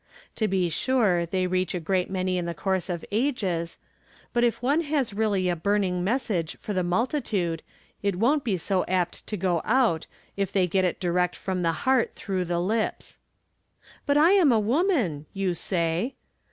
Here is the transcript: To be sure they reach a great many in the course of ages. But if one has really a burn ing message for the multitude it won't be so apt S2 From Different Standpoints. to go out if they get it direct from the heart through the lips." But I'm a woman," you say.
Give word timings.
To 0.37 0.47
be 0.47 0.67
sure 0.69 1.27
they 1.27 1.45
reach 1.45 1.75
a 1.75 1.79
great 1.79 2.09
many 2.09 2.39
in 2.39 2.47
the 2.47 2.55
course 2.55 2.89
of 2.89 3.05
ages. 3.11 3.77
But 4.33 4.43
if 4.43 4.59
one 4.59 4.81
has 4.81 5.13
really 5.13 5.47
a 5.47 5.55
burn 5.55 5.83
ing 5.83 6.03
message 6.03 6.57
for 6.59 6.73
the 6.73 6.81
multitude 6.81 7.61
it 8.01 8.15
won't 8.15 8.43
be 8.43 8.57
so 8.57 8.83
apt 8.87 8.87
S2 8.87 8.87
From 8.87 8.87
Different 8.87 9.17
Standpoints. 9.17 9.25
to 9.27 9.37
go 9.37 9.71
out 9.75 10.07
if 10.35 10.51
they 10.51 10.65
get 10.65 10.85
it 10.85 10.99
direct 10.99 11.35
from 11.35 11.61
the 11.61 11.71
heart 11.85 12.15
through 12.15 12.45
the 12.45 12.59
lips." 12.59 13.19
But 14.07 14.17
I'm 14.17 14.51
a 14.51 14.59
woman," 14.59 15.27
you 15.33 15.53
say. 15.53 16.15